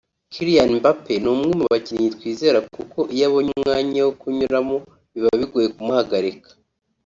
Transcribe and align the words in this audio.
Kylian 0.33 0.69
Mbappe 0.79 1.13
ni 1.19 1.27
umwe 1.33 1.51
mu 1.59 1.65
bakinnyi 1.73 2.07
twizera 2.15 2.59
kuko 2.75 2.99
iyo 3.13 3.23
abonye 3.29 3.49
umwanya 3.57 3.99
wo 4.05 4.11
kunyuramo 4.21 4.75
biba 5.11 5.29
bigoye 5.39 5.67
kumuhagarika 5.75 6.49